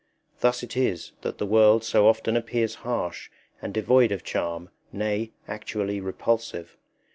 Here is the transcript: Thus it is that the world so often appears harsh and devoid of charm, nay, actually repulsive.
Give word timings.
Thus 0.39 0.63
it 0.63 0.75
is 0.75 1.11
that 1.21 1.37
the 1.37 1.45
world 1.45 1.83
so 1.83 2.07
often 2.07 2.35
appears 2.35 2.73
harsh 2.81 3.29
and 3.61 3.71
devoid 3.71 4.11
of 4.11 4.23
charm, 4.23 4.71
nay, 4.91 5.31
actually 5.47 6.01
repulsive. 6.01 6.75